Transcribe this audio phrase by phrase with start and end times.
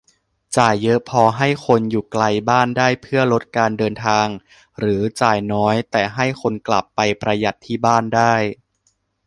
[0.57, 4.27] จ่ายเยอะพอให้คนอยู่ไกลบ้านได้เพื่อลดการเดินทาง
[4.79, 8.33] หรือ จ่ายน้อยแต่ให้คนกลับไปประหยัดที่บ้านได้